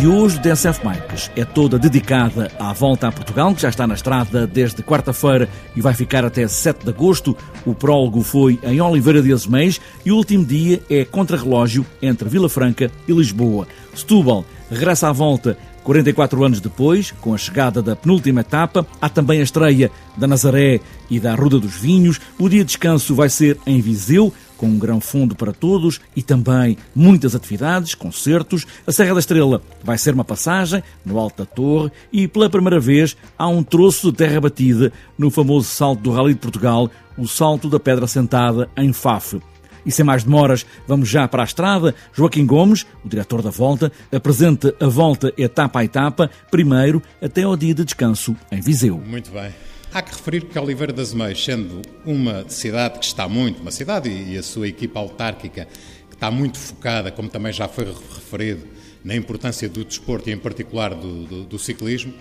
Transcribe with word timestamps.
de 0.00 0.06
hoje 0.06 0.38
do 0.38 0.48
DSF 0.48 0.80
Bikes 0.82 1.30
é 1.36 1.44
toda 1.44 1.78
dedicada 1.78 2.50
à 2.58 2.72
volta 2.72 3.06
a 3.06 3.12
Portugal, 3.12 3.54
que 3.54 3.60
já 3.60 3.68
está 3.68 3.86
na 3.86 3.92
estrada 3.92 4.46
desde 4.46 4.82
quarta-feira 4.82 5.46
e 5.76 5.82
vai 5.82 5.92
ficar 5.92 6.24
até 6.24 6.48
7 6.48 6.84
de 6.84 6.88
agosto. 6.88 7.36
O 7.66 7.74
prólogo 7.74 8.22
foi 8.22 8.58
em 8.62 8.80
Oliveira 8.80 9.20
de 9.20 9.30
Azeméis 9.30 9.78
e 10.02 10.10
o 10.10 10.16
último 10.16 10.42
dia 10.42 10.80
é 10.88 11.04
contra-relógio 11.04 11.84
entre 12.00 12.30
Vila 12.30 12.48
Franca 12.48 12.90
e 13.06 13.12
Lisboa. 13.12 13.68
Setúbal 13.94 14.42
regressa 14.70 15.10
à 15.10 15.12
volta 15.12 15.58
44 15.84 16.44
anos 16.44 16.60
depois, 16.60 17.10
com 17.20 17.34
a 17.34 17.38
chegada 17.38 17.82
da 17.82 17.94
penúltima 17.94 18.40
etapa, 18.40 18.86
há 19.00 19.08
também 19.08 19.40
a 19.40 19.44
estreia 19.44 19.90
da 20.16 20.26
Nazaré 20.26 20.80
e 21.10 21.20
da 21.20 21.34
Ruda 21.34 21.58
dos 21.58 21.74
Vinhos. 21.74 22.18
O 22.38 22.48
dia 22.48 22.60
de 22.60 22.66
descanso 22.66 23.14
vai 23.14 23.28
ser 23.28 23.58
em 23.66 23.80
Viseu, 23.80 24.32
com 24.60 24.66
um 24.66 24.78
grão 24.78 25.00
fundo 25.00 25.34
para 25.34 25.54
todos 25.54 26.02
e 26.14 26.22
também 26.22 26.76
muitas 26.94 27.34
atividades, 27.34 27.94
concertos. 27.94 28.66
A 28.86 28.92
Serra 28.92 29.14
da 29.14 29.20
Estrela 29.20 29.62
vai 29.82 29.96
ser 29.96 30.12
uma 30.12 30.22
passagem 30.22 30.82
no 31.02 31.18
Alto 31.18 31.38
da 31.38 31.46
Torre 31.46 31.90
e 32.12 32.28
pela 32.28 32.50
primeira 32.50 32.78
vez 32.78 33.16
há 33.38 33.48
um 33.48 33.62
troço 33.62 34.10
de 34.10 34.18
terra 34.18 34.38
batida 34.38 34.92
no 35.16 35.30
famoso 35.30 35.66
salto 35.66 36.02
do 36.02 36.12
Rally 36.12 36.34
de 36.34 36.40
Portugal, 36.40 36.90
o 37.16 37.26
Salto 37.26 37.70
da 37.70 37.80
Pedra 37.80 38.06
Sentada 38.06 38.68
em 38.76 38.92
Faf. 38.92 39.40
E 39.86 39.90
sem 39.90 40.04
mais 40.04 40.24
demoras, 40.24 40.66
vamos 40.86 41.08
já 41.08 41.26
para 41.26 41.42
a 41.42 41.46
estrada. 41.46 41.94
Joaquim 42.12 42.44
Gomes, 42.44 42.84
o 43.02 43.08
diretor 43.08 43.40
da 43.40 43.48
volta, 43.48 43.90
apresenta 44.12 44.74
a 44.78 44.88
volta 44.88 45.32
etapa 45.38 45.80
a 45.80 45.84
etapa, 45.86 46.30
primeiro 46.50 47.02
até 47.22 47.44
ao 47.44 47.56
dia 47.56 47.72
de 47.74 47.82
descanso 47.82 48.36
em 48.52 48.60
Viseu. 48.60 48.98
Muito 48.98 49.30
bem. 49.30 49.69
Há 49.92 50.02
que 50.02 50.12
referir 50.12 50.44
que 50.44 50.56
Oliveira 50.56 50.92
das 50.92 51.12
Meias, 51.12 51.44
sendo 51.44 51.82
uma 52.06 52.48
cidade 52.48 53.00
que 53.00 53.04
está 53.04 53.28
muito, 53.28 53.60
uma 53.60 53.72
cidade 53.72 54.08
e 54.08 54.38
a 54.38 54.42
sua 54.42 54.68
equipa 54.68 55.00
autárquica, 55.00 55.66
que 56.08 56.14
está 56.14 56.30
muito 56.30 56.58
focada, 56.58 57.10
como 57.10 57.28
também 57.28 57.52
já 57.52 57.66
foi 57.66 57.86
referido, 57.86 58.68
na 59.02 59.16
importância 59.16 59.68
do 59.68 59.84
desporto 59.84 60.30
e 60.30 60.32
em 60.32 60.38
particular 60.38 60.94
do, 60.94 61.24
do, 61.24 61.42
do 61.42 61.58
ciclismo, 61.58 62.14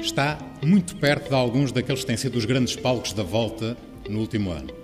está 0.00 0.36
muito 0.64 0.96
perto 0.96 1.28
de 1.28 1.34
alguns 1.36 1.70
daqueles 1.70 2.00
que 2.00 2.08
têm 2.08 2.16
sido 2.16 2.36
os 2.36 2.44
grandes 2.44 2.74
palcos 2.74 3.12
da 3.12 3.22
volta 3.22 3.76
no 4.08 4.18
último 4.18 4.50
ano. 4.50 4.74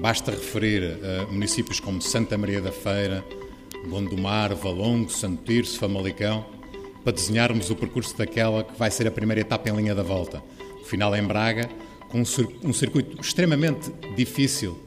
Basta 0.00 0.32
referir 0.32 0.82
uh, 0.82 1.32
municípios 1.32 1.78
como 1.78 2.02
Santa 2.02 2.36
Maria 2.36 2.60
da 2.60 2.72
Feira, 2.72 3.24
Gondomar, 3.88 4.52
Valongo, 4.52 5.12
Santo 5.12 5.44
Tirso, 5.44 5.78
Famalicão, 5.78 6.44
para 7.04 7.12
desenharmos 7.12 7.70
o 7.70 7.76
percurso 7.76 8.18
daquela 8.18 8.64
que 8.64 8.76
vai 8.76 8.90
ser 8.90 9.06
a 9.06 9.12
primeira 9.12 9.42
etapa 9.42 9.70
em 9.70 9.76
linha 9.76 9.94
da 9.94 10.02
volta 10.02 10.42
final 10.88 11.14
em 11.14 11.22
Braga, 11.22 11.68
com 12.08 12.20
um 12.20 12.72
circuito 12.72 13.20
extremamente 13.20 13.92
difícil 14.16 14.82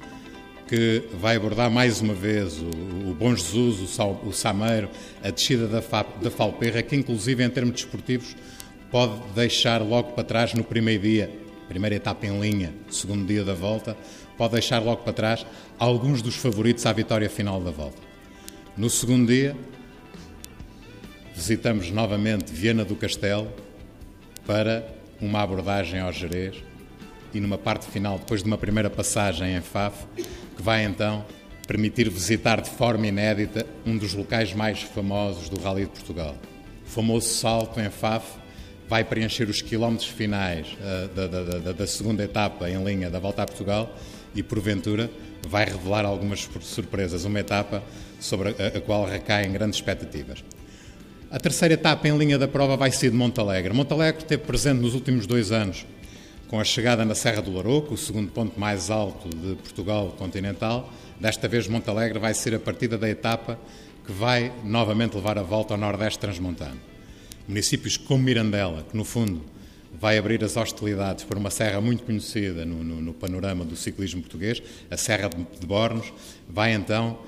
que 0.68 1.04
vai 1.20 1.36
abordar 1.36 1.70
mais 1.70 2.02
uma 2.02 2.14
vez 2.14 2.60
o, 2.60 3.10
o 3.10 3.14
Bom 3.14 3.36
Jesus, 3.36 3.82
o, 3.82 3.88
Sal, 3.88 4.22
o 4.26 4.32
Sameiro, 4.32 4.90
a 5.22 5.30
descida 5.30 5.68
da, 5.68 5.82
Fa, 5.82 6.06
da 6.22 6.32
Falperra, 6.32 6.82
que 6.82 6.96
inclusive 6.96 7.44
em 7.44 7.50
termos 7.50 7.74
desportivos 7.74 8.36
pode 8.90 9.14
deixar 9.36 9.82
logo 9.82 10.14
para 10.14 10.24
trás 10.24 10.54
no 10.54 10.64
primeiro 10.64 11.04
dia, 11.04 11.32
primeira 11.68 11.96
etapa 11.96 12.26
em 12.26 12.40
linha, 12.40 12.74
segundo 12.90 13.26
dia 13.28 13.44
da 13.44 13.54
volta, 13.54 13.96
pode 14.38 14.54
deixar 14.54 14.80
logo 14.80 15.04
para 15.04 15.14
trás 15.14 15.46
alguns 15.78 16.22
dos 16.22 16.36
favoritos 16.36 16.86
à 16.86 16.94
vitória 16.94 17.30
final 17.30 17.62
da 17.62 17.72
volta. 17.72 18.02
No 18.76 18.90
segundo 18.90 19.28
dia, 19.28 19.56
visitamos 21.36 21.92
novamente 21.92 22.52
Viena 22.54 22.84
do 22.84 22.96
Castelo 22.96 23.52
para 24.48 25.01
uma 25.22 25.42
abordagem 25.42 26.00
ao 26.00 26.12
Jerez 26.12 26.56
e 27.34 27.40
numa 27.40 27.58
parte 27.58 27.86
final, 27.86 28.18
depois 28.18 28.42
de 28.42 28.48
uma 28.48 28.58
primeira 28.58 28.90
passagem 28.90 29.56
em 29.56 29.62
Faf, 29.62 30.06
que 30.56 30.62
vai 30.62 30.84
então 30.84 31.24
permitir 31.68 32.10
visitar 32.10 32.60
de 32.60 32.70
forma 32.70 33.08
inédita 33.08 33.66
um 33.86 33.98
dos 33.98 34.14
locais 34.14 34.54
mais 34.54 34.82
famosos 34.82 35.48
do 35.48 35.62
Rally 35.62 35.86
de 35.86 35.92
Portugal. 35.92 36.36
O 36.86 36.90
famoso 36.90 37.30
salto 37.30 37.80
em 37.80 37.90
Faf 37.90 38.42
vai 38.90 39.06
preencher 39.06 39.50
os 39.50 39.62
quilómetros 39.62 40.10
finais 40.10 40.68
uh, 40.74 41.08
da, 41.16 41.28
da, 41.28 41.44
da, 41.44 41.72
da, 41.72 41.88
segunda 41.88 42.24
etapa 42.24 42.70
em 42.70 42.84
linha 42.84 43.10
da 43.10 43.20
Volta 43.20 43.44
a 43.44 43.46
Portugal 43.46 43.96
e, 44.36 44.44
porventura, 44.44 45.10
vai 45.48 45.64
revelar 45.64 46.04
algumas 46.04 46.50
surpresas. 46.60 47.24
Uma 47.24 47.40
etapa 47.40 47.82
sobre 48.20 48.50
a, 48.50 48.78
a 48.78 48.82
qual 48.82 49.06
recaem 49.06 49.50
grandes 49.54 49.78
expectativas. 49.78 50.44
A 51.32 51.40
terceira 51.40 51.76
etapa 51.76 52.10
em 52.10 52.18
linha 52.18 52.38
da 52.38 52.46
prova 52.46 52.76
vai 52.76 52.92
ser 52.92 53.10
de 53.10 53.16
Montalegre. 53.16 53.74
Montalegre 53.74 54.22
esteve 54.22 54.44
presente 54.44 54.82
nos 54.82 54.94
últimos 54.94 55.26
dois 55.26 55.50
anos 55.50 55.86
com 56.50 56.60
a 56.60 56.64
chegada 56.66 57.06
na 57.06 57.16
Serra 57.16 57.42
do 57.42 57.54
Larouco, 57.56 57.94
o 57.94 57.98
segundo 57.98 58.30
ponto 58.30 58.60
mais 58.60 58.90
alto 58.90 59.30
de 59.30 59.56
Portugal 59.56 60.14
continental. 60.18 60.92
Desta 61.22 61.48
vez 61.48 61.70
Montalegre 61.70 62.20
vai 62.20 62.34
ser 62.34 62.54
a 62.54 62.60
partida 62.60 62.98
da 62.98 63.10
etapa 63.10 63.58
que 64.06 64.12
vai 64.12 64.52
novamente 64.66 65.16
levar 65.16 65.38
a 65.38 65.42
volta 65.42 65.74
ao 65.74 65.80
Nordeste 65.80 66.20
Transmontano. 66.20 66.78
Municípios 67.48 67.96
como 67.96 68.22
Mirandela, 68.22 68.86
que 68.92 68.98
no 68.98 69.06
fundo 69.06 69.42
vai 69.98 70.18
abrir 70.18 70.44
as 70.44 70.58
hostilidades 70.58 71.24
por 71.24 71.38
uma 71.38 71.50
serra 71.50 71.80
muito 71.80 72.04
conhecida 72.04 72.66
no, 72.66 72.84
no, 72.84 73.02
no 73.02 73.14
panorama 73.14 73.64
do 73.64 73.78
ciclismo 73.78 74.20
português, 74.22 74.62
a 74.90 74.98
Serra 74.98 75.30
de 75.30 75.66
Bornos, 75.66 76.12
vai 76.50 76.74
então 76.74 77.20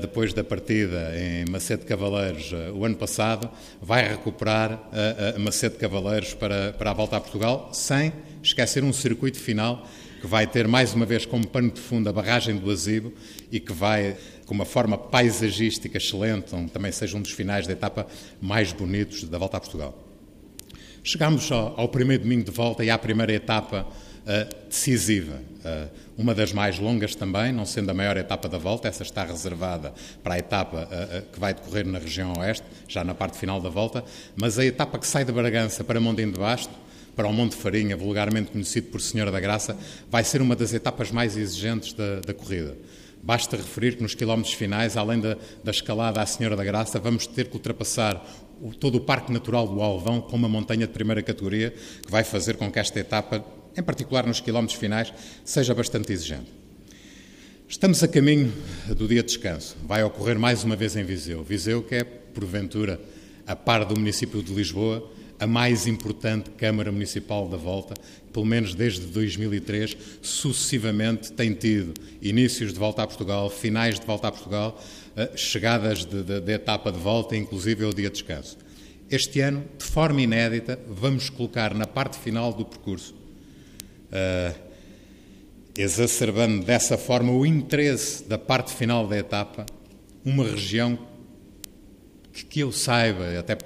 depois 0.00 0.32
da 0.32 0.42
partida 0.42 1.12
em 1.14 1.44
Macete 1.50 1.84
Cavaleiros 1.84 2.50
eh, 2.52 2.70
o 2.70 2.84
ano 2.84 2.96
passado, 2.96 3.50
vai 3.80 4.08
recuperar 4.08 4.88
eh, 4.92 5.38
Macete 5.38 5.76
Cavaleiros 5.76 6.32
para, 6.32 6.72
para 6.72 6.90
a 6.90 6.94
volta 6.94 7.16
a 7.16 7.20
Portugal, 7.20 7.70
sem 7.74 8.12
esquecer 8.42 8.82
um 8.82 8.92
circuito 8.92 9.38
final 9.38 9.86
que 10.20 10.26
vai 10.26 10.46
ter 10.46 10.66
mais 10.66 10.94
uma 10.94 11.04
vez 11.04 11.26
como 11.26 11.46
pano 11.46 11.70
de 11.70 11.80
fundo 11.80 12.08
a 12.08 12.12
barragem 12.12 12.56
do 12.56 12.70
Azibo 12.70 13.12
e 13.52 13.60
que 13.60 13.72
vai, 13.72 14.16
com 14.46 14.54
uma 14.54 14.64
forma 14.64 14.96
paisagística 14.96 15.98
excelente, 15.98 16.54
onde 16.54 16.72
também 16.72 16.90
seja 16.90 17.16
um 17.16 17.20
dos 17.20 17.32
finais 17.32 17.66
da 17.66 17.74
etapa 17.74 18.06
mais 18.40 18.72
bonitos 18.72 19.24
da 19.24 19.36
volta 19.36 19.58
a 19.58 19.60
Portugal. 19.60 19.94
Chegamos 21.04 21.52
ao, 21.52 21.78
ao 21.78 21.88
primeiro 21.88 22.22
domingo 22.22 22.44
de 22.44 22.50
volta 22.50 22.82
e 22.82 22.90
à 22.90 22.96
primeira 22.98 23.32
etapa 23.32 23.86
decisiva. 24.68 25.40
Uh, 25.64 25.88
uma 26.18 26.34
das 26.34 26.52
mais 26.52 26.78
longas 26.78 27.14
também, 27.14 27.52
não 27.52 27.64
sendo 27.64 27.90
a 27.90 27.94
maior 27.94 28.16
etapa 28.16 28.48
da 28.48 28.58
volta, 28.58 28.88
essa 28.88 29.02
está 29.02 29.24
reservada 29.24 29.92
para 30.22 30.34
a 30.34 30.38
etapa 30.38 30.88
uh, 30.90 31.32
que 31.32 31.38
vai 31.38 31.54
decorrer 31.54 31.86
na 31.86 31.98
região 31.98 32.32
oeste, 32.38 32.64
já 32.88 33.04
na 33.04 33.14
parte 33.14 33.38
final 33.38 33.60
da 33.60 33.68
volta, 33.68 34.04
mas 34.34 34.58
a 34.58 34.64
etapa 34.64 34.98
que 34.98 35.06
sai 35.06 35.24
de 35.24 35.32
Bragança 35.32 35.84
para 35.84 36.00
Monte 36.00 36.24
de 36.24 36.38
Basto, 36.38 36.72
para 37.14 37.26
o 37.26 37.32
Monte 37.32 37.56
Farinha, 37.56 37.96
vulgarmente 37.96 38.50
conhecido 38.50 38.88
por 38.88 39.00
Senhora 39.00 39.30
da 39.30 39.40
Graça, 39.40 39.76
vai 40.10 40.22
ser 40.22 40.42
uma 40.42 40.54
das 40.54 40.74
etapas 40.74 41.10
mais 41.10 41.36
exigentes 41.36 41.94
da, 41.94 42.20
da 42.20 42.34
corrida. 42.34 42.76
Basta 43.22 43.56
referir 43.56 43.96
que 43.96 44.02
nos 44.02 44.14
quilómetros 44.14 44.54
finais, 44.54 44.96
além 44.96 45.20
da, 45.20 45.36
da, 45.64 45.70
escalada 45.70 46.20
à 46.20 46.26
Senhora 46.26 46.54
da 46.54 46.62
Graça, 46.62 47.00
vamos 47.00 47.26
ter 47.26 47.48
que 47.48 47.54
ultrapassar 47.54 48.24
o, 48.60 48.72
todo 48.72 48.96
o 48.96 49.00
Parque 49.00 49.32
Natural 49.32 49.66
do 49.66 49.80
Alvão 49.80 50.20
com 50.20 50.36
uma 50.36 50.48
montanha 50.48 50.86
de 50.86 50.92
primeira 50.92 51.22
categoria 51.22 51.70
que 51.70 52.10
vai 52.10 52.22
fazer 52.22 52.56
com 52.56 52.70
que 52.70 52.78
esta 52.78 53.00
etapa 53.00 53.44
em 53.76 53.82
particular 53.82 54.26
nos 54.26 54.40
quilómetros 54.40 54.78
finais, 54.78 55.12
seja 55.44 55.74
bastante 55.74 56.12
exigente. 56.12 56.50
Estamos 57.68 58.02
a 58.02 58.08
caminho 58.08 58.52
do 58.96 59.08
dia 59.08 59.22
de 59.22 59.28
descanso. 59.28 59.76
Vai 59.84 60.02
ocorrer 60.04 60.38
mais 60.38 60.62
uma 60.62 60.76
vez 60.76 60.94
em 60.96 61.04
Viseu. 61.04 61.42
Viseu, 61.42 61.82
que 61.82 61.96
é, 61.96 62.04
porventura, 62.04 63.00
a 63.46 63.56
par 63.56 63.84
do 63.84 63.98
município 63.98 64.40
de 64.42 64.54
Lisboa, 64.54 65.10
a 65.38 65.46
mais 65.46 65.86
importante 65.86 66.48
Câmara 66.50 66.90
Municipal 66.90 67.48
da 67.48 67.56
Volta, 67.56 67.94
pelo 68.32 68.46
menos 68.46 68.74
desde 68.74 69.06
2003, 69.06 69.96
sucessivamente 70.22 71.32
tem 71.32 71.52
tido 71.52 71.92
inícios 72.22 72.72
de 72.72 72.78
volta 72.78 73.02
a 73.02 73.06
Portugal, 73.06 73.50
finais 73.50 73.98
de 73.98 74.06
volta 74.06 74.28
a 74.28 74.32
Portugal, 74.32 74.80
eh, 75.16 75.32
chegadas 75.36 76.04
de, 76.04 76.22
de, 76.22 76.40
de 76.40 76.52
etapa 76.52 76.90
de 76.92 76.98
volta, 76.98 77.36
inclusive 77.36 77.84
ao 77.84 77.92
dia 77.92 78.08
de 78.08 78.14
descanso. 78.14 78.56
Este 79.10 79.40
ano, 79.40 79.64
de 79.76 79.84
forma 79.84 80.22
inédita, 80.22 80.78
vamos 80.88 81.28
colocar 81.28 81.74
na 81.74 81.86
parte 81.86 82.16
final 82.16 82.52
do 82.52 82.64
percurso 82.64 83.25
exacerbando 85.76 86.64
dessa 86.64 86.96
forma 86.96 87.32
o 87.32 87.44
interesse 87.44 88.24
da 88.24 88.38
parte 88.38 88.72
final 88.72 89.06
da 89.06 89.16
etapa, 89.18 89.66
uma 90.24 90.44
região 90.44 90.98
que, 92.32 92.44
que 92.44 92.60
eu 92.60 92.72
saiba, 92.72 93.38
até 93.38 93.56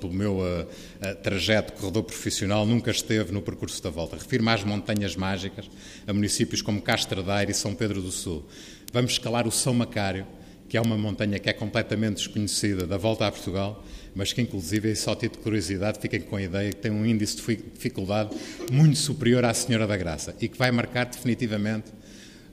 pelo 0.00 0.12
meu 0.12 0.38
uh, 0.38 0.62
uh, 0.62 1.14
trajeto 1.22 1.74
corredor 1.74 2.02
profissional, 2.02 2.66
nunca 2.66 2.90
esteve 2.90 3.32
no 3.32 3.42
percurso 3.42 3.82
da 3.82 3.90
volta. 3.90 4.16
Refiro-me 4.16 4.50
às 4.50 4.64
Montanhas 4.64 5.14
Mágicas, 5.14 5.70
a 6.06 6.12
municípios 6.12 6.62
como 6.62 6.80
Castro 6.80 7.22
Daire 7.22 7.52
e 7.52 7.54
São 7.54 7.74
Pedro 7.74 8.00
do 8.00 8.10
Sul. 8.10 8.44
Vamos 8.92 9.12
escalar 9.12 9.46
o 9.46 9.50
São 9.50 9.74
Macário, 9.74 10.26
que 10.68 10.76
é 10.76 10.80
uma 10.80 10.96
montanha 10.96 11.38
que 11.38 11.48
é 11.48 11.52
completamente 11.52 12.16
desconhecida 12.16 12.86
da 12.86 12.96
volta 12.96 13.26
a 13.26 13.30
Portugal, 13.30 13.84
mas 14.14 14.32
que 14.32 14.40
inclusive, 14.40 14.94
só 14.94 15.14
título 15.14 15.38
de 15.38 15.42
curiosidade, 15.42 15.98
fiquem 16.00 16.20
com 16.20 16.36
a 16.36 16.42
ideia 16.42 16.70
que 16.70 16.76
tem 16.76 16.90
um 16.90 17.04
índice 17.04 17.36
de 17.36 17.56
dificuldade 17.56 18.30
muito 18.70 18.96
superior 18.96 19.44
à 19.44 19.52
Senhora 19.52 19.86
da 19.86 19.96
Graça 19.96 20.34
e 20.40 20.48
que 20.48 20.56
vai 20.56 20.70
marcar 20.70 21.06
definitivamente 21.06 21.92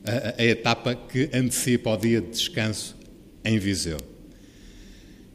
a, 0.04 0.42
a 0.42 0.46
etapa 0.46 0.96
que 0.96 1.30
antecipa 1.34 1.92
o 1.92 1.98
dia 1.98 2.22
de 2.22 2.30
descanso 2.30 2.98
em 3.44 3.60
Viseu. 3.60 3.98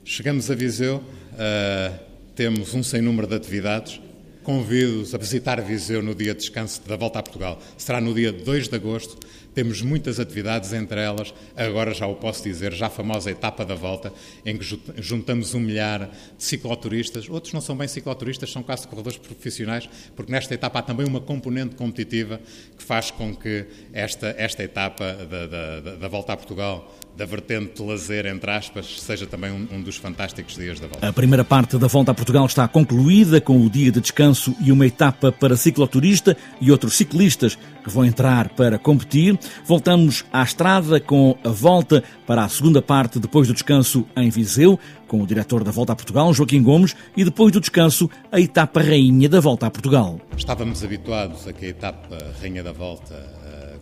Chegamos 0.05 0.50
a 0.50 0.55
Viseu, 0.55 0.96
uh, 0.96 1.99
temos 2.34 2.75
um 2.75 2.82
sem 2.82 3.00
número 3.00 3.26
de 3.26 3.34
atividades, 3.34 4.00
convido-os 4.43 5.14
a 5.14 5.19
visitar 5.19 5.61
Viseu 5.61 6.00
no 6.02 6.14
dia 6.14 6.32
de 6.32 6.40
descanso 6.40 6.81
da 6.87 6.96
volta 6.96 7.19
a 7.19 7.23
Portugal. 7.23 7.61
Será 7.76 8.00
no 8.00 8.14
dia 8.14 8.32
2 8.32 8.69
de 8.69 8.76
agosto. 8.76 9.19
Temos 9.56 9.81
muitas 9.81 10.20
atividades, 10.20 10.75
entre 10.75 11.00
elas, 11.00 11.32
agora 11.56 11.94
já 11.94 12.06
o 12.06 12.14
posso 12.14 12.44
dizer, 12.44 12.75
já 12.75 12.88
a 12.88 12.91
famosa 12.91 13.31
etapa 13.31 13.64
da 13.64 13.75
volta, 13.75 14.12
em 14.44 14.58
que 14.58 14.79
juntamos 14.99 15.55
um 15.55 15.61
milhar 15.61 16.11
de 16.37 16.44
cicloturistas. 16.44 17.26
Outros 17.26 17.55
não 17.55 17.62
são 17.62 17.75
bem 17.75 17.88
cicloturistas, 17.88 18.53
são 18.53 18.62
quase 18.62 18.87
corredores 18.87 19.17
profissionais, 19.17 19.88
porque 20.14 20.31
nesta 20.31 20.53
etapa 20.53 20.81
há 20.81 20.82
também 20.82 21.06
uma 21.06 21.23
componente 21.23 21.75
competitiva 21.75 22.38
que 22.76 22.85
faz 22.85 23.11
com 23.11 23.35
que 23.35 23.64
esta, 23.94 24.35
esta 24.37 24.62
etapa 24.62 25.14
da, 25.25 25.47
da, 25.47 25.81
da 25.97 26.09
volta 26.09 26.35
a 26.35 26.37
Portugal 26.37 26.94
da 27.17 27.25
vertente 27.25 27.82
de 27.82 27.82
lazer, 27.82 28.26
entre 28.26 28.50
aspas, 28.50 29.00
seja 29.00 29.26
também 29.26 29.50
um, 29.50 29.67
um, 29.73 29.82
dos 29.82 29.97
fantásticos 29.97 30.55
dias 30.55 30.79
da 30.79 30.87
volta. 30.87 31.09
A 31.09 31.12
primeira 31.12 31.44
parte 31.44 31.79
da 31.79 31.87
volta 31.87 32.11
a 32.11 32.14
Portugal 32.14 32.44
está 32.44 32.69
concluída 32.69 33.41
com 33.41 33.64
o 33.64 33.70
dia 33.70 33.91
de 33.91 34.00
descanso 34.00 34.55
e 34.61 34.70
uma 34.70 34.87
etapa 34.87 35.32
para 35.32 35.56
cicloturista 35.56 36.37
e 36.61 36.70
outros 36.70 36.94
ciclistas 36.94 37.56
que 37.82 37.91
vão 37.91 38.05
entrar 38.05 38.50
para 38.50 38.79
competir. 38.79 39.38
Voltamos 39.65 40.25
à 40.33 40.43
estrada 40.43 41.01
com 41.01 41.37
a 41.45 41.49
volta 41.49 42.03
para 42.27 42.45
a 42.45 42.49
segunda 42.49 42.81
parte 42.81 43.19
depois 43.19 43.49
do 43.49 43.55
descanso 43.55 44.07
em 44.17 44.31
Viseu, 44.31 44.79
com 45.07 45.23
o 45.23 45.27
diretor 45.27 45.63
da 45.65 45.71
Volta 45.71 45.93
a 45.93 45.97
Portugal, 45.97 46.33
Joaquim 46.33 46.63
Gomes, 46.63 46.95
e 47.17 47.25
depois 47.25 47.53
do 47.53 47.61
descanso, 47.61 48.11
a 48.31 48.41
etapa 48.41 48.83
rainha 48.83 49.29
da 49.29 49.41
Volta 49.41 49.67
a 49.67 49.71
Portugal. 49.71 50.21
Estávamos 50.37 50.83
habituados 50.83 51.47
a 51.47 51.53
que 51.53 51.67
a 51.67 51.69
etapa 51.69 52.19
rainha 52.41 52.63
da 52.63 52.73
Volta 52.73 53.15
uh, 53.15 53.81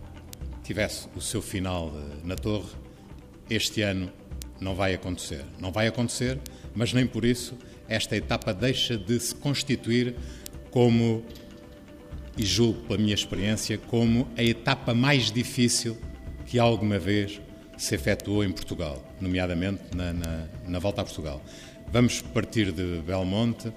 tivesse 0.63 1.09
o 1.17 1.21
seu 1.21 1.41
final 1.41 1.89
uh, 1.89 2.27
na 2.27 2.37
Torre 2.37 2.85
este 3.49 3.83
ano 3.83 4.11
não 4.61 4.75
vai 4.75 4.95
acontecer. 4.95 5.45
Não 5.59 5.71
vai 5.71 5.87
acontecer, 5.87 6.39
mas 6.75 6.93
nem 6.93 7.07
por 7.07 7.25
isso 7.25 7.57
esta 7.89 8.17
etapa 8.17 8.55
deixa 8.55 8.97
de 8.97 9.19
se 9.21 9.35
constituir 9.35 10.15
como, 10.71 11.23
e 12.37 12.45
julgo 12.45 12.81
pela 12.83 12.99
minha 12.99 13.15
experiência, 13.15 13.79
como 13.79 14.29
a 14.37 14.43
etapa 14.43 14.95
mais 14.95 15.31
difícil 15.31 15.97
que 16.47 16.59
alguma 16.59 16.99
vez 16.99 17.41
se 17.77 17.95
efetuou 17.95 18.45
em 18.45 18.53
Portugal, 18.53 19.03
nomeadamente 19.21 19.83
na, 19.95 20.13
na, 20.13 20.49
na 20.67 20.79
volta 20.79 21.03
a 21.03 21.05
Portugal. 21.05 21.43
Vamos 21.93 22.21
partir 22.21 22.73
de 22.73 23.03
Belmonte 23.07 23.73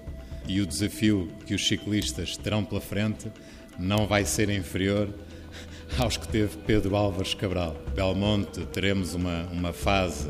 e 0.46 0.60
o 0.60 0.66
desafio 0.66 1.28
que 1.46 1.54
os 1.54 1.66
ciclistas 1.66 2.36
terão 2.36 2.64
pela 2.64 2.80
frente 2.80 3.30
não 3.78 4.06
vai 4.06 4.24
ser 4.24 4.50
inferior 4.50 5.08
aos 5.98 6.16
que 6.16 6.28
teve 6.28 6.56
Pedro 6.58 6.96
Álvares 6.96 7.34
Cabral. 7.34 7.76
Belmonte 7.94 8.64
teremos 8.66 9.14
uma, 9.14 9.44
uma 9.52 9.72
fase 9.72 10.28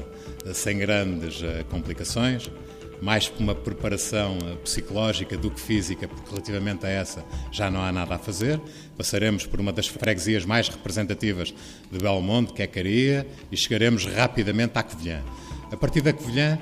sem 0.53 0.79
grandes 0.79 1.41
uh, 1.41 1.65
complicações, 1.71 2.51
mais 3.01 3.29
por 3.29 3.43
uma 3.43 3.55
preparação 3.55 4.39
uh, 4.39 4.57
psicológica 4.59 5.37
do 5.37 5.51
que 5.51 5.61
física, 5.61 6.09
porque 6.09 6.31
relativamente 6.31 6.87
a 6.87 6.89
essa 6.89 7.25
já 7.51 7.71
não 7.71 7.81
há 7.81 7.93
nada 7.93 8.15
a 8.15 8.19
fazer. 8.19 8.61
Passaremos 8.97 9.47
por 9.47 9.61
uma 9.61 9.73
das 9.73 9.87
freguesias 9.87 10.45
mais 10.45 10.69
representativas 10.69 11.55
de 11.91 11.99
Belmonte, 11.99 12.53
que 12.53 12.63
é 12.63 12.67
Caria, 12.67 13.27
e 13.51 13.57
chegaremos 13.57 14.07
rapidamente 14.07 14.79
à 14.79 14.83
Covilhã. 14.83 15.23
A 15.71 15.77
partir 15.77 16.01
da 16.01 16.13
Covilhã, 16.13 16.59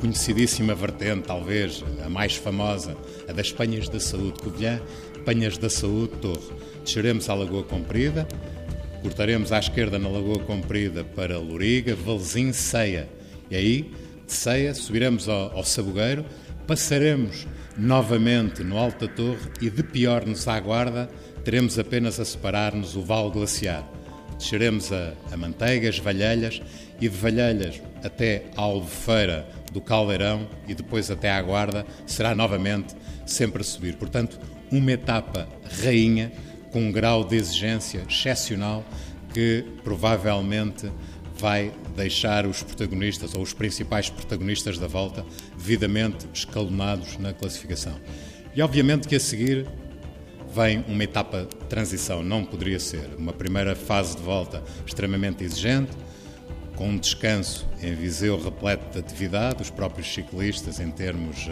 conhecidíssima 0.00 0.74
vertente, 0.74 1.26
talvez 1.26 1.84
a 2.04 2.08
mais 2.08 2.34
famosa, 2.34 2.96
a 3.28 3.32
das 3.32 3.52
Penhas 3.52 3.88
da 3.88 4.00
Saúde 4.00 4.40
Covilhã, 4.40 4.80
Penhas 5.24 5.58
da 5.58 5.68
Saúde 5.68 6.16
Torre 6.16 6.70
desceremos 6.84 7.28
à 7.28 7.34
Lagoa 7.34 7.62
Comprida, 7.62 8.26
cortaremos 9.02 9.52
à 9.52 9.58
esquerda 9.58 9.98
na 9.98 10.08
Lagoa 10.08 10.40
Comprida 10.40 11.04
para 11.04 11.38
Loriga, 11.38 11.94
Valzinho, 11.94 12.52
Ceia. 12.52 13.08
E 13.50 13.56
aí, 13.56 13.92
de 14.30 14.36
Ceia, 14.36 14.72
subiremos 14.72 15.28
ao, 15.28 15.56
ao 15.56 15.64
Sabugueiro, 15.64 16.24
passaremos 16.64 17.48
novamente 17.76 18.62
no 18.62 18.78
Alto 18.78 19.08
da 19.08 19.12
Torre 19.12 19.50
e, 19.60 19.68
de 19.68 19.82
pior-nos 19.82 20.46
à 20.46 20.58
guarda, 20.60 21.10
teremos 21.44 21.76
apenas 21.80 22.20
a 22.20 22.24
separar-nos 22.24 22.94
o 22.94 23.02
Vale 23.02 23.30
Glaciar. 23.30 23.84
Desceremos 24.38 24.92
a, 24.92 25.14
a 25.32 25.36
Manteigas, 25.36 25.98
Valhelhas 25.98 26.62
e 27.00 27.08
de 27.08 27.16
Valhelhas 27.16 27.82
até 28.04 28.44
à 28.56 28.62
Albufeira 28.62 29.48
do 29.72 29.80
Caldeirão 29.80 30.48
e 30.68 30.74
depois 30.76 31.10
até 31.10 31.28
à 31.30 31.42
Guarda, 31.42 31.84
será 32.06 32.32
novamente 32.32 32.94
sempre 33.26 33.62
a 33.62 33.64
subir. 33.64 33.96
Portanto, 33.96 34.38
uma 34.70 34.92
etapa 34.92 35.48
rainha 35.82 36.30
com 36.70 36.82
um 36.82 36.92
grau 36.92 37.24
de 37.24 37.34
exigência 37.34 38.06
excepcional 38.08 38.84
que 39.34 39.64
provavelmente 39.82 40.90
vai 41.36 41.72
deixar 42.00 42.46
os 42.46 42.62
protagonistas 42.62 43.34
ou 43.34 43.42
os 43.42 43.52
principais 43.52 44.08
protagonistas 44.08 44.78
da 44.78 44.86
volta 44.86 45.24
devidamente 45.56 46.26
escalonados 46.32 47.18
na 47.18 47.34
classificação. 47.34 48.00
E 48.54 48.62
obviamente 48.62 49.06
que 49.06 49.16
a 49.16 49.20
seguir 49.20 49.66
vem 50.52 50.82
uma 50.88 51.04
etapa 51.04 51.42
de 51.42 51.66
transição, 51.66 52.22
não 52.22 52.44
poderia 52.44 52.80
ser. 52.80 53.10
Uma 53.18 53.32
primeira 53.32 53.76
fase 53.76 54.16
de 54.16 54.22
volta 54.22 54.64
extremamente 54.86 55.44
exigente, 55.44 55.92
com 56.74 56.88
um 56.88 56.98
descanso 56.98 57.68
em 57.82 57.94
Viseu 57.94 58.42
repleto 58.42 58.90
de 58.92 58.98
atividade, 58.98 59.62
os 59.62 59.70
próprios 59.70 60.12
ciclistas 60.12 60.80
em 60.80 60.90
termos 60.90 61.48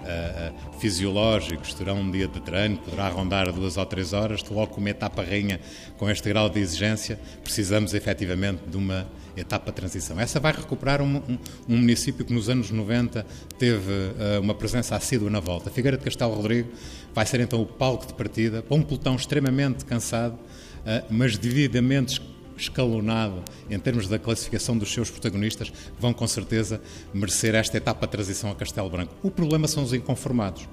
uh, 0.00 0.78
fisiológicos 0.78 1.74
terão 1.74 2.00
um 2.00 2.10
dia 2.10 2.28
de 2.28 2.40
treino, 2.40 2.78
poderá 2.78 3.08
rondar 3.08 3.52
duas 3.52 3.76
ou 3.76 3.86
três 3.86 4.12
horas, 4.12 4.42
logo 4.50 4.76
uma 4.76 4.90
etapa 4.90 5.22
rainha 5.22 5.60
com 5.96 6.08
este 6.10 6.28
grau 6.28 6.48
de 6.48 6.60
exigência, 6.60 7.18
precisamos 7.42 7.94
efetivamente 7.94 8.62
de 8.66 8.76
uma 8.76 9.06
etapa 9.36 9.70
de 9.70 9.76
transição. 9.76 10.18
Essa 10.18 10.40
vai 10.40 10.52
recuperar 10.52 11.00
um, 11.00 11.16
um, 11.16 11.38
um 11.68 11.76
município 11.76 12.24
que 12.24 12.32
nos 12.32 12.48
anos 12.48 12.70
90 12.70 13.24
teve 13.58 13.92
uh, 13.92 14.40
uma 14.40 14.54
presença 14.54 14.96
assídua 14.96 15.30
na 15.30 15.40
volta. 15.40 15.70
Figueira 15.70 15.96
de 15.96 16.04
Castelo 16.04 16.34
Rodrigo 16.34 16.68
vai 17.14 17.26
ser 17.26 17.40
então 17.40 17.60
o 17.60 17.66
palco 17.66 18.06
de 18.06 18.14
partida 18.14 18.62
para 18.62 18.76
um 18.76 18.82
pelotão 18.82 19.16
extremamente 19.16 19.84
cansado, 19.84 20.34
uh, 20.34 21.04
mas 21.10 21.36
devidamente 21.36 22.20
escalonado 22.60 23.42
em 23.68 23.78
termos 23.78 24.06
da 24.06 24.18
classificação 24.18 24.76
dos 24.76 24.92
seus 24.92 25.10
protagonistas, 25.10 25.72
vão 25.98 26.12
com 26.12 26.26
certeza 26.26 26.80
merecer 27.12 27.54
esta 27.54 27.76
etapa 27.76 28.06
de 28.06 28.12
transição 28.12 28.50
a 28.50 28.54
Castelo 28.54 28.90
Branco. 28.90 29.14
O 29.22 29.30
problema 29.30 29.66
são 29.66 29.82
os 29.82 29.92
inconformados. 29.92 30.68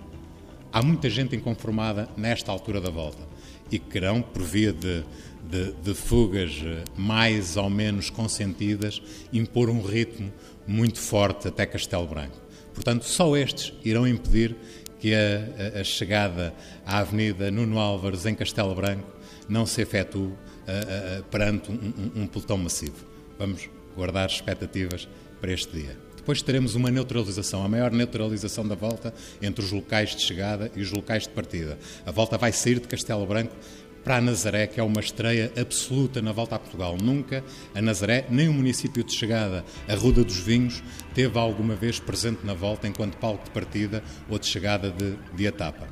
Há 0.71 0.81
muita 0.81 1.09
gente 1.09 1.35
inconformada 1.35 2.09
nesta 2.17 2.51
altura 2.51 2.81
da 2.81 2.89
volta 2.89 3.25
e 3.71 3.79
querão, 3.79 4.21
por 4.21 4.44
via 4.44 4.71
de, 4.71 5.03
de, 5.49 5.71
de 5.73 5.94
fugas 5.94 6.53
mais 6.95 7.57
ou 7.57 7.69
menos 7.69 8.09
consentidas, 8.09 9.01
impor 9.31 9.69
um 9.69 9.81
ritmo 9.81 10.31
muito 10.67 10.99
forte 10.99 11.47
até 11.47 11.65
Castelo 11.65 12.07
Branco. 12.07 12.37
Portanto, 12.73 13.06
só 13.06 13.35
estes 13.35 13.73
irão 13.83 14.07
impedir 14.07 14.56
que 14.99 15.13
a, 15.13 15.77
a, 15.77 15.81
a 15.81 15.83
chegada 15.83 16.53
à 16.85 16.99
Avenida 16.99 17.49
Nuno 17.49 17.79
Álvares 17.79 18.25
em 18.25 18.35
Castelo 18.35 18.75
Branco 18.75 19.07
não 19.47 19.65
se 19.65 19.81
efetue 19.81 20.33
uh, 20.68 21.19
uh, 21.19 21.24
perante 21.26 21.71
um, 21.71 21.76
um, 21.76 22.24
um 22.24 22.28
pelotão 22.28 22.57
massivo. 22.57 23.06
Vamos 23.40 23.69
guardar 23.95 24.28
expectativas 24.30 25.07
para 25.40 25.52
este 25.52 25.71
dia. 25.76 25.97
Depois 26.16 26.42
teremos 26.42 26.76
uma 26.76 26.92
neutralização, 26.92 27.64
a 27.64 27.69
maior 27.69 27.90
neutralização 27.90 28.68
da 28.68 28.76
volta 28.76 29.14
entre 29.42 29.64
os 29.64 29.71
locais 29.71 30.14
de 30.14 30.21
chegada 30.21 30.69
e 30.76 30.81
os 30.81 30.92
locais 30.92 31.24
de 31.24 31.30
partida. 31.30 31.80
A 32.06 32.12
volta 32.12 32.38
vai 32.38 32.52
sair 32.52 32.80
de 32.80 32.88
Castelo 32.88 33.26
Branco 33.26 33.56
para 34.04 34.18
a 34.18 34.21
Nazaré, 34.21 34.68
que 34.68 34.80
é 34.80 34.83
uma 34.83 35.00
estreia 35.00 35.52
absoluta 35.59 36.21
na 36.21 36.31
volta 36.31 36.56
a 36.56 36.59
Portugal. 36.59 36.97
Nunca 37.02 37.44
a 37.74 37.81
Nazaré, 37.81 38.26
nem 38.30 38.47
o 38.50 38.54
município 38.54 39.04
de 39.04 39.14
chegada, 39.14 39.64
a 39.88 39.95
Ruda 39.95 40.24
dos 40.24 40.38
Vinhos, 40.38 40.83
teve 41.14 41.38
alguma 41.40 41.76
vez 41.76 42.00
presente 42.00 42.45
na 42.45 42.54
volta 42.54 42.88
enquanto 42.88 43.18
palco 43.18 43.45
de 43.45 43.52
partida 43.52 44.04
ou 44.30 44.38
de 44.38 44.47
chegada 44.47 44.92
de, 44.92 45.18
de 45.33 45.45
etapa. 45.45 45.88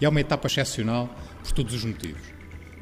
E 0.00 0.04
é 0.04 0.08
uma 0.08 0.20
etapa 0.20 0.46
excepcional 0.48 1.14
por 1.42 1.52
todos 1.52 1.74
os 1.74 1.84
motivos. 1.84 2.37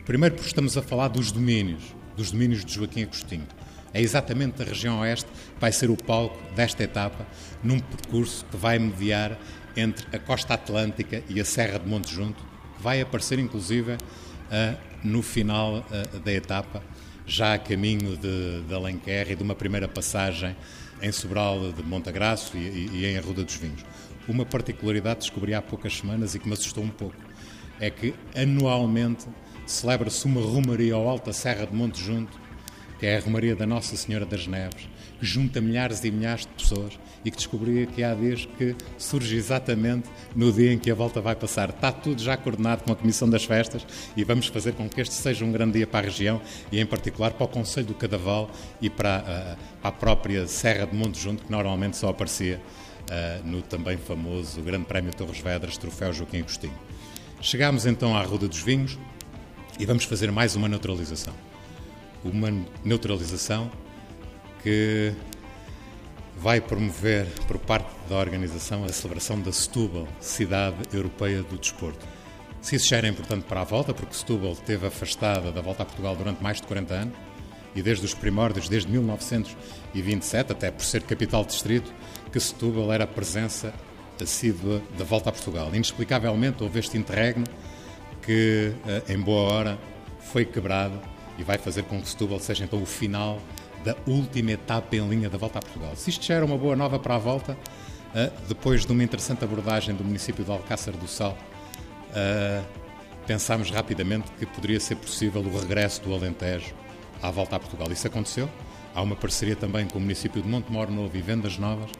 Primeiro 0.06 0.36
porque 0.36 0.46
estamos 0.46 0.76
a 0.78 0.82
falar 0.82 1.08
dos 1.08 1.32
domínios, 1.32 1.82
dos 2.16 2.30
domínios 2.30 2.64
de 2.64 2.72
Joaquim 2.72 3.02
Agostinho. 3.02 3.46
É 3.92 4.00
exatamente 4.00 4.62
a 4.62 4.64
região 4.64 5.00
oeste 5.00 5.26
que 5.26 5.60
vai 5.60 5.72
ser 5.72 5.90
o 5.90 5.96
palco 5.96 6.38
desta 6.54 6.84
etapa, 6.84 7.26
num 7.60 7.80
percurso 7.80 8.44
que 8.44 8.56
vai 8.56 8.78
mediar 8.78 9.36
entre 9.76 10.06
a 10.16 10.20
costa 10.20 10.54
atlântica 10.54 11.24
e 11.28 11.40
a 11.40 11.44
Serra 11.44 11.80
de 11.80 11.88
Monte 11.88 12.14
Junto, 12.14 12.40
que 12.76 12.82
vai 12.82 13.00
aparecer 13.00 13.40
inclusive 13.40 13.96
no 15.02 15.22
final 15.22 15.84
da 16.24 16.32
etapa, 16.32 16.84
já 17.26 17.54
a 17.54 17.58
caminho 17.58 18.16
de, 18.16 18.62
de 18.62 18.72
Alenquer 18.72 19.32
e 19.32 19.34
de 19.34 19.42
uma 19.42 19.56
primeira 19.56 19.88
passagem 19.88 20.54
em 21.02 21.10
Sobral 21.10 21.72
de 21.72 21.82
Montagraço 21.82 22.56
e, 22.56 22.60
e, 22.60 22.90
e 22.92 23.06
em 23.06 23.18
Arruda 23.18 23.42
dos 23.42 23.56
Vinhos. 23.56 23.84
Uma 24.28 24.46
particularidade 24.46 25.20
descobri 25.20 25.52
há 25.52 25.60
poucas 25.60 25.96
semanas 25.98 26.36
e 26.36 26.38
que 26.38 26.46
me 26.46 26.54
assustou 26.54 26.84
um 26.84 26.90
pouco, 26.90 27.16
é 27.80 27.90
que 27.90 28.14
anualmente 28.36 29.26
celebra-se 29.66 30.24
uma 30.24 30.40
romaria 30.40 30.94
ao 30.94 31.08
Alta 31.08 31.32
Serra 31.32 31.66
de 31.66 31.74
Monte 31.74 32.00
Junto, 32.00 32.38
que 32.98 33.06
é 33.06 33.16
a 33.16 33.20
romaria 33.20 33.54
da 33.54 33.66
Nossa 33.66 33.96
Senhora 33.96 34.24
das 34.24 34.46
Neves, 34.46 34.88
que 35.18 35.26
junta 35.26 35.60
milhares 35.60 36.02
e 36.04 36.10
milhares 36.10 36.42
de 36.42 36.48
pessoas 36.48 36.98
e 37.24 37.30
que 37.30 37.36
descobri 37.36 37.86
que 37.88 38.02
há 38.02 38.14
dias 38.14 38.46
que 38.56 38.74
surge 38.96 39.36
exatamente 39.36 40.08
no 40.34 40.52
dia 40.52 40.72
em 40.72 40.78
que 40.78 40.90
a 40.90 40.94
volta 40.94 41.20
vai 41.20 41.34
passar. 41.34 41.70
Está 41.70 41.90
tudo 41.90 42.22
já 42.22 42.36
coordenado 42.36 42.84
com 42.84 42.92
a 42.92 42.96
Comissão 42.96 43.28
das 43.28 43.44
Festas 43.44 43.86
e 44.16 44.22
vamos 44.22 44.46
fazer 44.46 44.72
com 44.72 44.88
que 44.88 45.00
este 45.00 45.14
seja 45.14 45.44
um 45.44 45.50
grande 45.50 45.72
dia 45.72 45.86
para 45.86 46.06
a 46.06 46.10
região 46.10 46.40
e, 46.70 46.78
em 46.78 46.86
particular, 46.86 47.32
para 47.32 47.44
o 47.44 47.48
Conselho 47.48 47.88
do 47.88 47.94
Cadaval 47.94 48.48
e 48.80 48.88
para 48.88 49.16
a, 49.16 49.56
para 49.82 49.88
a 49.88 49.92
própria 49.92 50.46
Serra 50.46 50.86
de 50.86 50.94
Monte 50.94 51.20
Junto, 51.20 51.44
que 51.44 51.50
normalmente 51.50 51.96
só 51.96 52.10
aparecia 52.10 52.60
uh, 53.10 53.46
no 53.46 53.60
também 53.60 53.96
famoso 53.96 54.62
Grande 54.62 54.84
Prémio 54.84 55.12
Torres 55.12 55.40
Vedras, 55.40 55.76
Troféu 55.76 56.12
Joaquim 56.12 56.38
Agostinho. 56.38 56.78
Chegámos 57.40 57.86
então 57.86 58.16
à 58.16 58.22
Ruda 58.22 58.48
dos 58.48 58.60
Vinhos 58.60 58.98
e 59.78 59.84
vamos 59.84 60.04
fazer 60.04 60.30
mais 60.30 60.56
uma 60.56 60.68
neutralização. 60.68 61.34
Uma 62.24 62.48
neutralização 62.84 63.70
que 64.62 65.12
vai 66.36 66.60
promover, 66.60 67.26
por 67.46 67.58
parte 67.58 67.88
da 68.08 68.16
organização, 68.16 68.84
a 68.84 68.88
celebração 68.88 69.40
da 69.40 69.52
Setúbal, 69.52 70.08
Cidade 70.20 70.76
Europeia 70.92 71.42
do 71.42 71.58
Desporto. 71.58 72.06
Se 72.60 72.76
isso 72.76 72.88
já 72.88 72.96
era 72.96 73.08
importante 73.08 73.44
para 73.44 73.60
a 73.60 73.64
volta, 73.64 73.94
porque 73.94 74.14
Setúbal 74.14 74.52
esteve 74.52 74.86
afastada 74.86 75.52
da 75.52 75.60
volta 75.60 75.82
a 75.82 75.86
Portugal 75.86 76.16
durante 76.16 76.42
mais 76.42 76.60
de 76.60 76.66
40 76.66 76.94
anos, 76.94 77.14
e 77.74 77.82
desde 77.82 78.04
os 78.06 78.14
primórdios, 78.14 78.68
desde 78.68 78.90
1927, 78.90 80.52
até 80.52 80.70
por 80.70 80.84
ser 80.84 81.02
capital 81.02 81.44
distrito, 81.44 81.92
que 82.32 82.40
Setúbal 82.40 82.92
era 82.92 83.04
a 83.04 83.06
presença 83.06 83.72
assídua 84.20 84.82
da 84.96 85.04
volta 85.04 85.28
a 85.28 85.32
Portugal. 85.32 85.68
Inexplicavelmente 85.68 86.62
houve 86.62 86.78
este 86.78 86.96
interregno 86.96 87.44
que, 88.26 88.72
eh, 88.86 89.14
em 89.14 89.18
boa 89.18 89.52
hora, 89.52 89.78
foi 90.18 90.44
quebrado 90.44 91.00
e 91.38 91.44
vai 91.44 91.56
fazer 91.56 91.84
com 91.84 92.02
que 92.02 92.08
Setúbal 92.08 92.40
seja 92.40 92.64
então 92.64 92.82
o 92.82 92.86
final 92.86 93.40
da 93.84 93.94
última 94.06 94.50
etapa 94.50 94.96
em 94.96 95.08
linha 95.08 95.30
da 95.30 95.38
volta 95.38 95.60
a 95.60 95.62
Portugal. 95.62 95.94
Se 95.94 96.10
isto 96.10 96.24
já 96.26 96.34
era 96.34 96.44
uma 96.44 96.58
boa 96.58 96.74
nova 96.74 96.98
para 96.98 97.14
a 97.14 97.18
volta, 97.18 97.56
eh, 98.14 98.32
depois 98.48 98.84
de 98.84 98.90
uma 98.90 99.04
interessante 99.04 99.44
abordagem 99.44 99.94
do 99.94 100.02
município 100.02 100.44
de 100.44 100.50
Alcácer 100.50 100.94
do 100.94 101.06
Sal, 101.06 101.38
eh, 102.14 102.62
pensámos 103.26 103.70
rapidamente 103.70 104.30
que 104.32 104.44
poderia 104.44 104.80
ser 104.80 104.96
possível 104.96 105.40
o 105.40 105.58
regresso 105.58 106.02
do 106.02 106.12
Alentejo 106.12 106.74
à 107.22 107.30
volta 107.30 107.56
a 107.56 107.60
Portugal. 107.60 107.90
Isso 107.92 108.08
aconteceu. 108.08 108.50
Há 108.92 109.02
uma 109.02 109.14
parceria 109.14 109.54
também 109.54 109.86
com 109.86 109.98
o 109.98 110.00
município 110.00 110.42
de 110.42 110.48
Montemor 110.48 110.90
Novo 110.90 111.16
e 111.16 111.20
Vendas 111.20 111.58
Novas, 111.58 111.90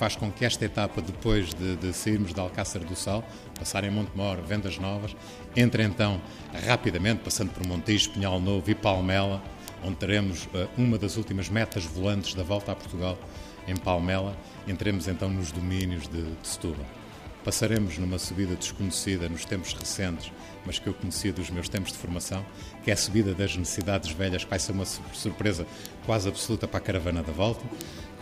faz 0.00 0.16
com 0.16 0.32
que 0.32 0.46
esta 0.46 0.64
etapa, 0.64 1.02
depois 1.02 1.52
de, 1.52 1.76
de 1.76 1.92
sairmos 1.92 2.32
de 2.32 2.40
Alcácer 2.40 2.82
do 2.82 2.96
Sal, 2.96 3.22
passar 3.58 3.84
em 3.84 3.90
Montemor, 3.90 4.38
Vendas 4.38 4.78
Novas, 4.78 5.14
entre 5.54 5.82
então 5.82 6.18
rapidamente, 6.66 7.20
passando 7.22 7.50
por 7.50 7.66
Montijo, 7.66 8.08
Pinhal 8.12 8.40
Novo 8.40 8.70
e 8.70 8.74
Palmela, 8.74 9.42
onde 9.84 9.96
teremos 9.96 10.46
uh, 10.46 10.66
uma 10.78 10.96
das 10.96 11.18
últimas 11.18 11.50
metas 11.50 11.84
volantes 11.84 12.32
da 12.32 12.42
volta 12.42 12.72
a 12.72 12.74
Portugal, 12.74 13.18
em 13.68 13.76
Palmela, 13.76 14.34
entremos 14.66 15.06
então 15.06 15.28
nos 15.28 15.52
domínios 15.52 16.08
de, 16.08 16.22
de 16.22 16.48
Setúbal. 16.48 16.99
Passaremos 17.44 17.96
numa 17.96 18.18
subida 18.18 18.54
desconhecida 18.54 19.28
nos 19.28 19.46
tempos 19.46 19.72
recentes, 19.72 20.30
mas 20.66 20.78
que 20.78 20.86
eu 20.86 20.92
conhecia 20.92 21.32
dos 21.32 21.48
meus 21.48 21.68
tempos 21.68 21.92
de 21.92 21.98
formação, 21.98 22.44
que 22.84 22.90
é 22.90 22.94
a 22.94 22.96
subida 22.96 23.34
das 23.34 23.56
necessidades 23.56 24.10
velhas, 24.12 24.44
que 24.44 24.50
vai 24.50 24.58
ser 24.58 24.72
uma 24.72 24.84
surpresa 24.84 25.66
quase 26.04 26.28
absoluta 26.28 26.68
para 26.68 26.78
a 26.78 26.82
caravana 26.82 27.22
da 27.22 27.32
volta. 27.32 27.64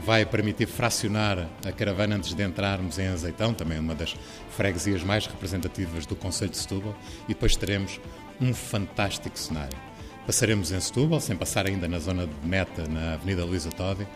Vai 0.06 0.24
permitir 0.24 0.66
fracionar 0.66 1.48
a 1.66 1.72
caravana 1.72 2.14
antes 2.14 2.32
de 2.32 2.42
entrarmos 2.44 2.98
em 3.00 3.08
Azeitão, 3.08 3.52
também 3.52 3.80
uma 3.80 3.94
das 3.94 4.14
freguesias 4.50 5.02
mais 5.02 5.26
representativas 5.26 6.06
do 6.06 6.14
Conselho 6.14 6.52
de 6.52 6.58
Setúbal, 6.58 6.96
e 7.24 7.34
depois 7.34 7.56
teremos 7.56 8.00
um 8.40 8.54
fantástico 8.54 9.36
cenário. 9.36 9.76
Passaremos 10.24 10.70
em 10.70 10.78
Setúbal, 10.78 11.20
sem 11.20 11.34
passar 11.34 11.66
ainda 11.66 11.88
na 11.88 11.98
zona 11.98 12.26
de 12.26 12.46
meta, 12.46 12.86
na 12.86 13.14
Avenida 13.14 13.44
Luísa 13.44 13.70
Todi, 13.70 14.06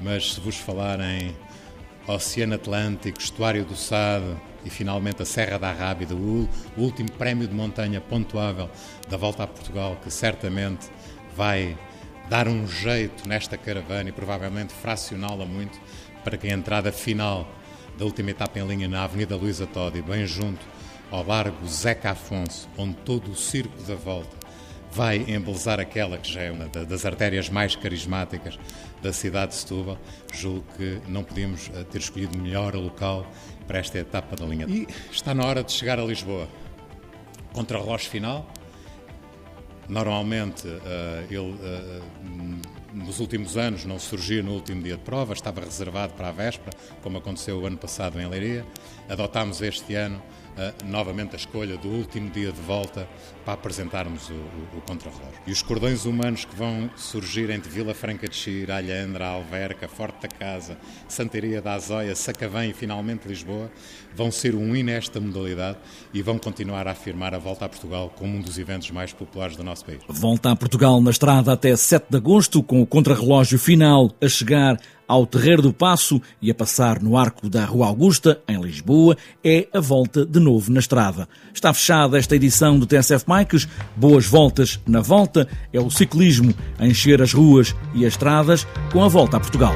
mas 0.00 0.34
se 0.34 0.40
vos 0.40 0.56
falar 0.56 1.00
em 1.00 1.34
Oceano 2.06 2.54
Atlântico, 2.54 3.20
Estuário 3.20 3.64
do 3.64 3.76
Sado 3.76 4.40
e 4.64 4.70
finalmente 4.70 5.22
a 5.22 5.24
Serra 5.24 5.58
da 5.58 5.72
Rábida, 5.72 6.14
o 6.14 6.48
último 6.76 7.10
prémio 7.12 7.46
de 7.46 7.54
montanha 7.54 8.00
pontuável 8.00 8.68
da 9.08 9.16
volta 9.16 9.44
a 9.44 9.46
Portugal, 9.46 9.96
que 10.02 10.10
certamente 10.10 10.88
vai 11.36 11.76
dar 12.28 12.48
um 12.48 12.66
jeito 12.66 13.28
nesta 13.28 13.56
caravana 13.56 14.08
e 14.08 14.12
provavelmente 14.12 14.72
fracioná-la 14.72 15.44
muito 15.44 15.80
para 16.24 16.36
que 16.36 16.48
a 16.48 16.52
entrada 16.52 16.92
final 16.92 17.48
da 17.98 18.04
última 18.04 18.30
etapa 18.30 18.58
em 18.58 18.66
linha 18.66 18.88
na 18.88 19.04
Avenida 19.04 19.36
Luísa 19.36 19.66
Todi, 19.66 20.02
bem 20.02 20.26
junto 20.26 20.64
ao 21.10 21.24
Largo 21.24 21.66
Zeca 21.66 22.10
Afonso, 22.12 22.68
onde 22.76 22.94
todo 22.96 23.30
o 23.30 23.36
circo 23.36 23.80
da 23.82 23.94
volta 23.94 24.36
vai 24.92 25.24
embelezar 25.26 25.80
aquela 25.80 26.18
que 26.18 26.30
já 26.30 26.42
é 26.42 26.50
uma 26.50 26.66
das 26.68 27.06
artérias 27.06 27.48
mais 27.48 27.74
carismáticas 27.74 28.58
da 29.00 29.12
cidade 29.12 29.52
de 29.52 29.58
Setúbal, 29.58 29.98
julgo 30.32 30.64
que 30.76 31.00
não 31.08 31.24
podíamos 31.24 31.70
eh, 31.74 31.82
ter 31.84 31.98
escolhido 31.98 32.38
melhor 32.38 32.74
local 32.74 33.26
para 33.66 33.78
esta 33.78 33.98
etapa 33.98 34.36
da 34.36 34.44
linha. 34.44 34.66
E 34.68 34.86
está 35.10 35.34
na 35.34 35.44
hora 35.46 35.64
de 35.64 35.72
chegar 35.72 35.98
a 35.98 36.04
Lisboa. 36.04 36.46
Contra 37.52 37.78
relógio 37.78 38.10
final, 38.10 38.46
normalmente 39.88 40.66
uh, 40.66 40.80
ele 41.28 41.58
nos 43.12 43.20
últimos 43.20 43.58
anos 43.58 43.84
não 43.84 43.98
surgia 43.98 44.42
no 44.42 44.52
último 44.52 44.82
dia 44.82 44.96
de 44.96 45.02
prova, 45.02 45.34
estava 45.34 45.60
reservado 45.60 46.14
para 46.14 46.30
a 46.30 46.32
véspera, 46.32 46.74
como 47.02 47.18
aconteceu 47.18 47.58
o 47.60 47.66
ano 47.66 47.76
passado 47.76 48.18
em 48.18 48.26
Leiria. 48.26 48.64
Adotámos 49.06 49.60
este 49.60 49.94
ano 49.94 50.16
uh, 50.56 50.86
novamente 50.86 51.34
a 51.34 51.36
escolha 51.36 51.76
do 51.76 51.88
último 51.88 52.30
dia 52.30 52.52
de 52.52 52.60
volta 52.62 53.06
para 53.44 53.54
apresentarmos 53.54 54.30
o, 54.30 54.34
o, 54.34 54.78
o 54.78 54.80
contrarrelógio. 54.82 55.40
E 55.46 55.52
os 55.52 55.62
cordões 55.62 56.04
humanos 56.04 56.44
que 56.44 56.54
vão 56.54 56.88
surgir 56.96 57.50
entre 57.50 57.70
Vila 57.70 57.92
Franca 57.92 58.28
de 58.28 58.36
Xira, 58.36 58.76
Alhandra, 58.76 59.26
Alverca, 59.26 59.88
Forte 59.88 60.22
da 60.22 60.28
Casa, 60.28 60.78
Santeria 61.08 61.60
da 61.60 61.74
Azóia, 61.74 62.14
Sacavém 62.14 62.70
e 62.70 62.72
finalmente 62.72 63.26
Lisboa, 63.26 63.70
vão 64.14 64.30
ser 64.30 64.54
um 64.54 64.76
hino 64.76 64.92
nesta 64.92 65.20
modalidade 65.20 65.78
e 66.12 66.22
vão 66.22 66.38
continuar 66.38 66.86
a 66.86 66.92
afirmar 66.92 67.34
a 67.34 67.38
volta 67.38 67.64
a 67.64 67.68
Portugal 67.68 68.12
como 68.16 68.36
um 68.36 68.40
dos 68.40 68.58
eventos 68.58 68.90
mais 68.90 69.12
populares 69.12 69.56
do 69.56 69.64
nosso 69.64 69.84
país. 69.84 70.00
Volta 70.08 70.50
a 70.50 70.56
Portugal 70.56 71.00
na 71.00 71.10
estrada 71.10 71.52
até 71.52 71.74
7 71.74 72.06
de 72.10 72.16
agosto, 72.16 72.62
com 72.62 72.82
o 72.82 72.86
contrarrelógio 73.02 73.58
final 73.58 74.12
a 74.22 74.28
chegar 74.28 74.78
ao 75.08 75.26
Terreiro 75.26 75.60
do 75.60 75.72
Passo 75.72 76.22
e 76.40 76.50
a 76.50 76.54
passar 76.54 77.02
no 77.02 77.16
Arco 77.18 77.50
da 77.50 77.64
Rua 77.64 77.88
Augusta, 77.88 78.40
em 78.48 78.60
Lisboa, 78.60 79.16
é 79.44 79.66
a 79.74 79.80
volta 79.80 80.24
de 80.24 80.38
novo 80.38 80.72
na 80.72 80.78
estrada. 80.78 81.28
Está 81.52 81.74
fechada 81.74 82.16
esta 82.16 82.36
edição 82.36 82.78
do 82.78 82.86
TSF 82.86 83.24
Bikes. 83.26 83.68
Boas 83.96 84.24
voltas 84.24 84.80
na 84.86 85.00
volta. 85.00 85.48
É 85.72 85.80
o 85.80 85.90
ciclismo 85.90 86.54
a 86.78 86.86
encher 86.86 87.20
as 87.20 87.32
ruas 87.32 87.74
e 87.92 88.06
as 88.06 88.12
estradas 88.14 88.66
com 88.92 89.02
a 89.02 89.08
volta 89.08 89.36
a 89.36 89.40
Portugal. 89.40 89.74